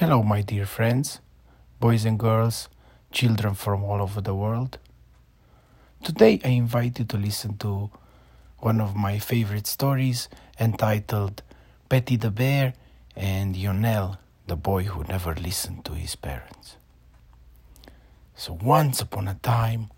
[0.00, 1.20] Hello, my dear friends,
[1.78, 2.70] boys and girls,
[3.12, 4.78] children from all over the world.
[6.02, 7.90] Today I invite you to listen to
[8.60, 11.42] one of my favorite stories entitled
[11.90, 12.72] Peti the Bear
[13.14, 14.16] and Ionel,
[14.46, 16.76] the boy who never listened to his parents.
[18.34, 19.90] So, once upon a time,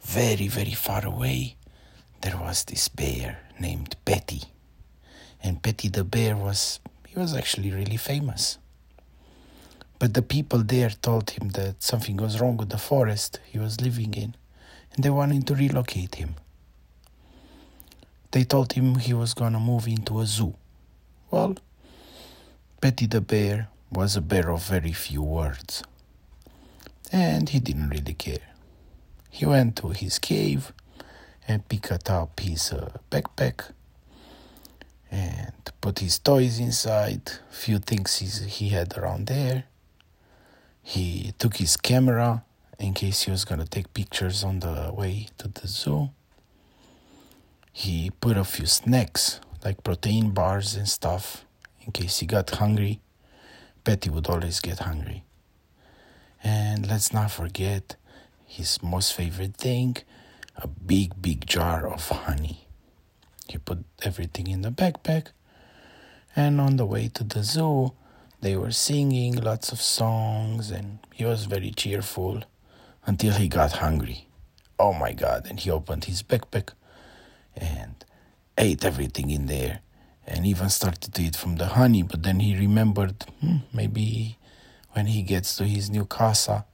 [0.00, 1.56] very, very far away,
[2.20, 4.44] there was this bear named Peti.
[5.42, 6.78] And Peti the bear was,
[7.08, 8.58] he was actually really famous.
[9.98, 13.80] But the people there told him that something was wrong with the forest he was
[13.80, 14.36] living in,
[14.94, 16.36] and they wanted to relocate him.
[18.30, 20.54] They told him he was gonna move into a zoo.
[21.30, 21.56] Well,
[22.80, 25.82] Peti the bear was a bear of very few words,
[27.10, 28.54] and he didn't really care.
[29.30, 30.72] He went to his cave
[31.48, 33.72] and picked up his uh, backpack
[35.10, 39.64] and put his toys inside, few things he had around there
[40.88, 42.42] he took his camera
[42.78, 46.08] in case he was to take pictures on the way to the zoo.
[47.70, 51.44] He put a few snacks like protein bars and stuff
[51.82, 53.02] in case he got hungry.
[53.84, 55.24] Peti would always get hungry.
[56.42, 57.96] And let's not forget
[58.46, 59.98] his most favorite thing
[60.56, 62.66] a big, big jar of honey.
[63.46, 65.32] He put everything in the backpack,
[66.34, 67.92] and on the way to the zoo,
[68.40, 72.44] they were singing lots of songs, and he was very cheerful
[73.06, 74.28] until he got hungry.
[74.78, 75.46] Oh my God!
[75.48, 76.70] And he opened his backpack
[77.56, 78.04] and
[78.56, 79.80] ate everything in there
[80.26, 82.02] and even started to eat from the honey.
[82.02, 84.38] But then he remembered hmm, maybe
[84.92, 86.64] when he gets to his new casa,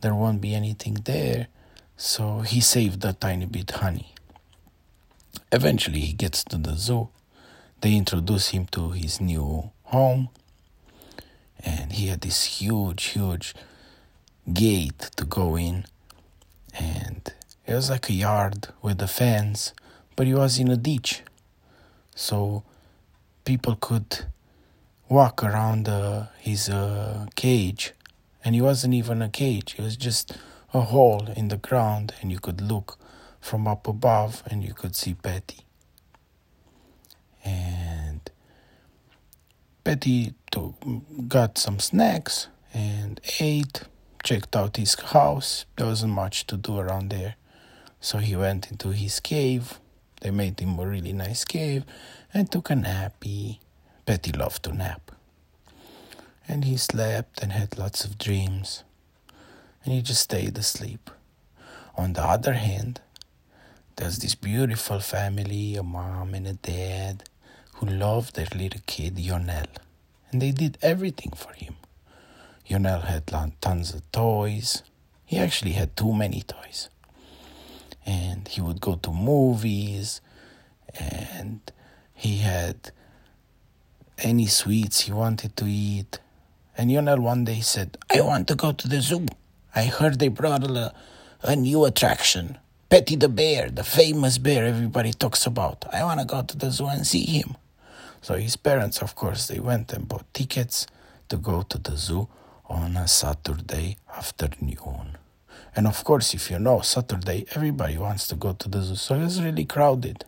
[0.00, 1.48] there won't be anything there.
[1.96, 4.14] So he saved a tiny bit honey.
[5.52, 7.08] Eventually, he gets to the zoo.
[7.80, 10.30] They introduce him to his new home
[11.64, 13.54] and he had this huge, huge
[14.52, 15.84] gate to go in,
[16.78, 17.32] and
[17.66, 19.72] it was like a yard with a fence,
[20.16, 21.22] but he was in a ditch,
[22.14, 22.62] so
[23.44, 24.24] people could
[25.08, 27.92] walk around uh, his uh, cage,
[28.44, 30.36] and he wasn't even a cage; it was just
[30.72, 32.98] a hole in the ground, and you could look
[33.40, 35.64] from up above, and you could see Peti.
[37.44, 37.89] And
[39.84, 40.74] Peti to,
[41.28, 43.82] got some snacks and ate,
[44.22, 45.64] checked out his house.
[45.76, 47.36] There wasn't much to do around there.
[48.00, 49.80] So he went into his cave.
[50.20, 51.84] They made him a really nice cave
[52.32, 53.58] and took a nappy.
[54.06, 55.12] Peti loved to nap.
[56.46, 58.84] And he slept and had lots of dreams.
[59.84, 61.10] And he just stayed asleep.
[61.96, 63.00] On the other hand,
[63.96, 67.24] there's this beautiful family, a mom and a dad,
[67.80, 69.66] who loved their little kid, Ionel
[70.30, 71.76] and they did everything for him.
[72.70, 73.26] Ionel had
[73.60, 74.82] tons of toys.
[75.24, 76.88] He actually had too many toys.
[78.06, 80.20] And he would go to movies,
[80.98, 81.60] and
[82.14, 82.92] he had
[84.18, 86.20] any sweets he wanted to eat.
[86.76, 89.26] And Ionel one day said, I want to go to the zoo.
[89.74, 90.92] I heard they brought a,
[91.42, 92.58] a new attraction.
[92.88, 95.84] Peti the bear, the famous bear everybody talks about.
[95.92, 97.56] I want to go to the zoo and see him.
[98.20, 100.86] So his parents, of course, they went and bought tickets
[101.28, 102.28] to go to the zoo
[102.68, 105.16] on a Saturday afternoon.
[105.74, 109.14] And of course, if you know Saturday, everybody wants to go to the zoo, so
[109.14, 110.24] it was really crowded.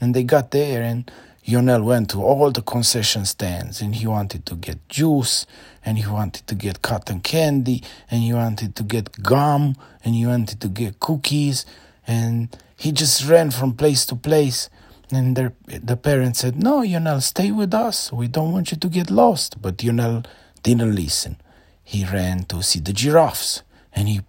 [0.00, 1.10] And they got there, and
[1.48, 5.46] Ionel went to all the concession stands, and he wanted to get juice,
[5.84, 9.74] and he wanted to get cotton candy, and he wanted to get gum,
[10.04, 11.64] and he wanted to get cookies,
[12.06, 14.68] and he just ran from place to place.
[15.10, 18.12] And their, the parents said, No, Ionel, stay with us.
[18.12, 19.60] We don't want you to get lost.
[19.62, 20.24] But Ionel
[20.62, 21.40] didn't listen.
[21.82, 23.62] He ran to see the giraffes
[23.94, 24.20] and he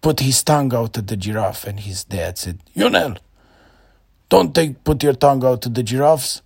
[0.00, 1.64] put his tongue out at the giraffe.
[1.64, 3.18] And his dad said, Ionel,
[4.28, 6.42] don't take, put your tongue out to the giraffes.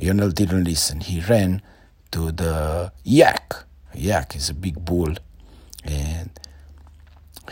[0.00, 1.00] Ionel didn't listen.
[1.00, 1.62] He ran
[2.10, 3.54] to the yak.
[3.94, 5.14] A yak is a big bull.
[5.84, 6.30] And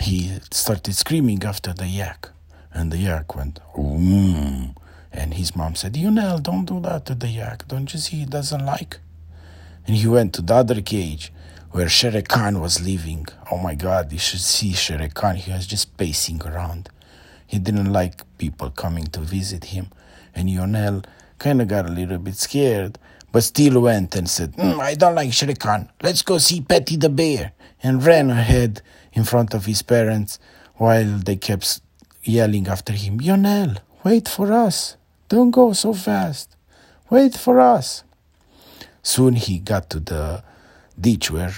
[0.00, 2.30] he started screaming after the yak.
[2.72, 4.74] And the yak went, Oom.
[5.12, 7.66] And his mom said, Ionel, don't do that to the yak.
[7.68, 8.98] Don't you see he doesn't like?
[9.86, 11.32] And he went to the other cage
[11.72, 13.26] where Shere Khan was living.
[13.50, 15.36] Oh my God, you should see Shere Khan.
[15.36, 16.88] He was just pacing around.
[17.46, 19.88] He didn't like people coming to visit him.
[20.34, 21.02] And Ionel
[21.38, 22.98] kind of got a little bit scared,
[23.32, 25.90] but still went and said, mm, I don't like Shere Khan.
[26.02, 27.52] Let's go see Peti the bear.
[27.82, 28.82] And ran ahead
[29.12, 30.38] in front of his parents
[30.74, 31.80] while they kept
[32.22, 34.96] yelling after him, Ionel, wait for us.
[35.30, 36.56] Don't go so fast.
[37.08, 38.02] Wait for us.
[39.00, 40.42] Soon he got to the
[41.00, 41.54] ditch where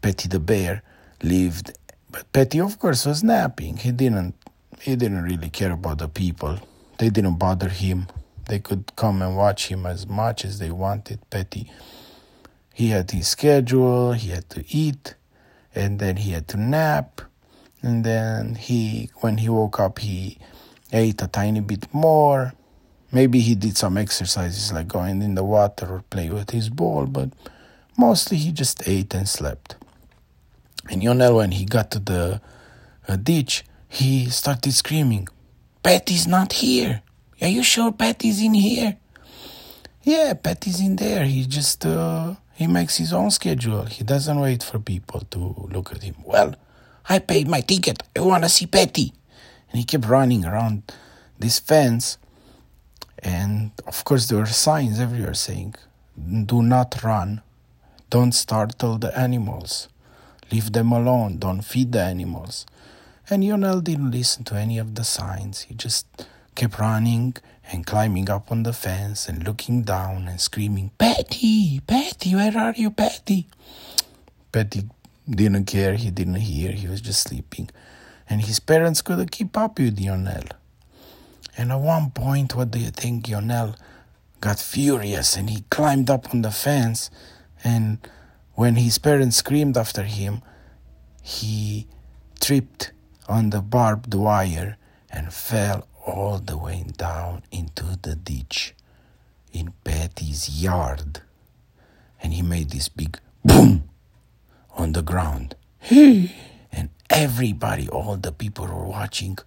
[0.00, 0.84] Peti the bear
[1.20, 1.76] lived.
[2.08, 3.78] But Peti, of course, was napping.
[3.78, 4.36] He didn't.
[4.80, 6.60] He didn't really care about the people.
[6.98, 8.06] They didn't bother him.
[8.48, 11.18] They could come and watch him as much as they wanted.
[11.30, 11.68] Peti.
[12.72, 14.12] He had his schedule.
[14.12, 15.16] He had to eat,
[15.74, 17.22] and then he had to nap,
[17.82, 20.38] and then he, when he woke up, he
[20.92, 22.54] ate a tiny bit more.
[23.12, 27.06] Maybe he did some exercises like going in the water or play with his ball,
[27.06, 27.30] but
[27.96, 29.76] mostly he just ate and slept.
[30.88, 32.40] And Ionel, when he got to the
[33.08, 35.28] uh, ditch, he started screaming,
[35.82, 37.02] Peti's not here.
[37.40, 38.96] Are you sure Peti's in here?
[40.02, 41.24] Yeah, Peti's in there.
[41.24, 43.84] He just uh, he makes his own schedule.
[43.86, 46.14] He doesn't wait for people to look at him.
[46.24, 46.54] Well,
[47.08, 48.02] I paid my ticket.
[48.16, 49.12] I want to see Peti.
[49.70, 50.92] And he kept running around
[51.38, 52.18] this fence
[53.22, 55.74] and of course, there were signs everywhere saying,
[56.46, 57.42] do not run,
[58.08, 59.88] don't startle the animals,
[60.50, 62.66] leave them alone, don't feed the animals.
[63.28, 65.62] And Ionel didn't listen to any of the signs.
[65.62, 66.06] He just
[66.56, 67.36] kept running
[67.72, 72.74] and climbing up on the fence and looking down and screaming, Patty, Patty, where are
[72.76, 73.46] you, Patty?
[74.50, 74.88] Patty
[75.28, 77.70] didn't care, he didn't hear, he was just sleeping.
[78.28, 80.44] And his parents couldn't keep up with Ionel.
[81.56, 83.28] And at one point, what do you think?
[83.28, 83.76] Ionel
[84.40, 87.10] got furious and he climbed up on the fence.
[87.62, 87.98] And
[88.54, 90.42] when his parents screamed after him,
[91.22, 91.86] he
[92.40, 92.92] tripped
[93.28, 94.76] on the barbed wire
[95.10, 98.74] and fell all the way down into the ditch
[99.52, 101.20] in Patty's yard.
[102.22, 103.88] And he made this big boom
[104.76, 105.54] on the ground.
[105.90, 109.38] and everybody, all the people were watching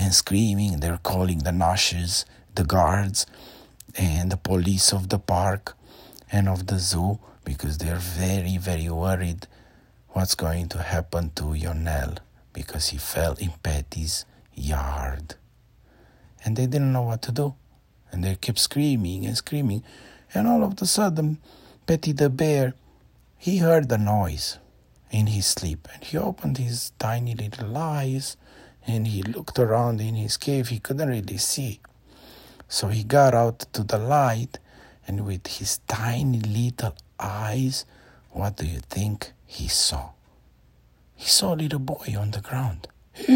[0.00, 0.80] and screaming.
[0.80, 2.24] They're calling the noshes,
[2.54, 3.26] the guards,
[3.96, 5.76] and the police of the park
[6.32, 9.46] and of the zoo because they're very, very worried
[10.08, 12.18] what's going to happen to Ionel
[12.52, 14.24] because he fell in Peti's
[14.54, 15.34] yard.
[16.44, 17.54] And they didn't know what to do.
[18.10, 19.84] And they kept screaming and screaming.
[20.34, 21.38] And all of a sudden,
[21.86, 22.74] Peti the bear,
[23.36, 24.58] he heard the noise
[25.10, 25.86] in his sleep.
[25.92, 28.36] And he opened his tiny little eyes
[28.90, 30.68] and he looked around in his cave.
[30.68, 31.80] He couldn't really see.
[32.68, 34.58] So he got out to the light,
[35.06, 37.84] and with his tiny little eyes,
[38.30, 40.10] what do you think he saw?
[41.14, 42.88] He saw a little boy on the ground.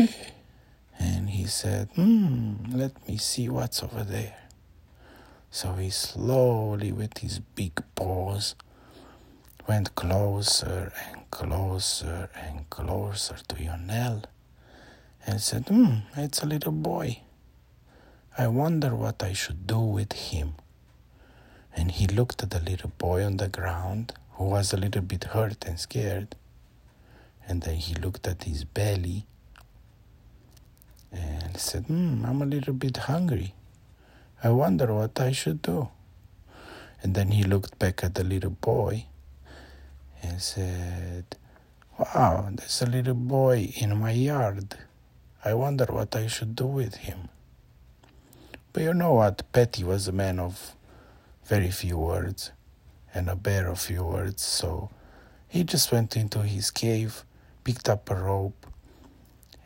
[0.98, 4.36] and he said, Hmm, let me see what's over there.
[5.50, 8.54] So he slowly, with his big paws,
[9.68, 14.24] went closer and closer and closer to Ionel
[15.26, 17.20] and said, Hmm, it's a little boy.
[18.36, 20.54] I wonder what I should do with him.
[21.76, 25.24] And he looked at the little boy on the ground, who was a little bit
[25.24, 26.36] hurt and scared.
[27.46, 29.26] And then he looked at his belly
[31.12, 33.54] and said, Hmm, I'm a little bit hungry.
[34.42, 35.88] I wonder what I should do.
[37.02, 39.06] And then he looked back at the little boy
[40.22, 41.24] and said,
[41.98, 44.76] Wow, there's a little boy in my yard.
[45.46, 47.28] I wonder what I should do with him.
[48.72, 49.42] But you know what?
[49.52, 50.74] Peti was a man of
[51.44, 52.50] very few words
[53.12, 54.88] and a bear of few words, so
[55.46, 57.24] he just went into his cave,
[57.62, 58.66] picked up a rope,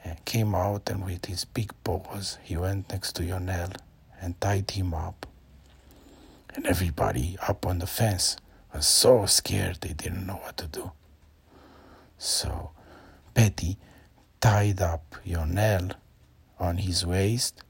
[0.04, 3.70] and came out, and with his big paws, he went next to Ionel
[4.20, 5.26] and tied him up.
[6.54, 8.36] And everybody up on the fence
[8.74, 10.90] was so scared they didn't know what to do.
[12.18, 12.72] So
[13.32, 13.78] Peti
[14.40, 15.92] tied up Ionel
[16.60, 17.62] on his waist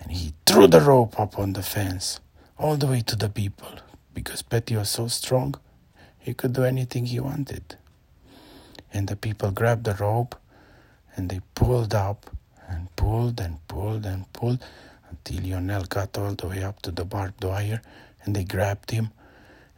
[0.00, 2.20] and he threw the rope up on the fence
[2.58, 3.80] all the way to the people
[4.14, 5.54] because Peti was so strong
[6.18, 7.76] he could do anything he wanted.
[8.92, 10.36] And the people grabbed the rope
[11.16, 12.30] and they pulled up
[12.68, 14.64] and pulled and pulled and pulled
[15.10, 17.82] until Ionel got all the way up to the barbed wire
[18.24, 19.10] and they grabbed him.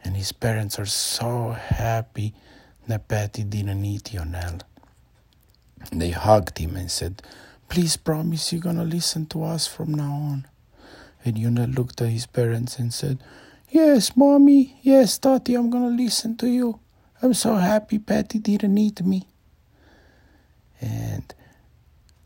[0.03, 2.33] And his parents are so happy
[2.87, 4.61] that Peti didn't eat Ionel.
[5.91, 7.21] They hugged him and said,
[7.69, 10.47] Please promise you're gonna listen to us from now on.
[11.23, 13.23] And Yuna looked at his parents and said,
[13.69, 16.79] Yes, mommy, yes, Tati, I'm gonna listen to you.
[17.21, 19.27] I'm so happy Patty didn't eat me.
[20.81, 21.33] And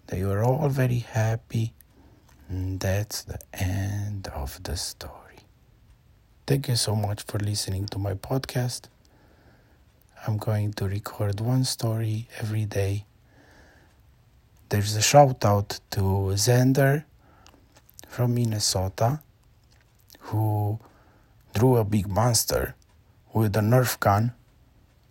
[0.07, 1.73] they were all very happy.
[2.47, 5.39] And that's the end of the story.
[6.47, 8.83] Thank you so much for listening to my podcast.
[10.25, 13.05] I'm going to record one story every day
[14.69, 16.01] there's a shout out to
[16.35, 17.05] Xander
[18.07, 19.21] from Minnesota
[20.19, 20.79] who
[21.53, 22.75] drew a big monster
[23.33, 24.33] with a Nerf gun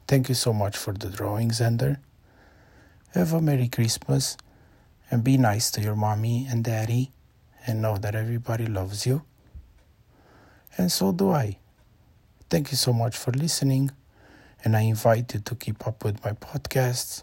[0.06, 1.96] Thank you so much for the drawing, Zender.
[3.14, 4.37] Have a Merry Christmas
[5.11, 7.11] and be nice to your mommy and daddy
[7.66, 9.23] and know that everybody loves you.
[10.76, 11.56] And so do I.
[12.50, 13.92] Thank you so much for listening,
[14.62, 17.23] and I invite you to keep up with my podcasts.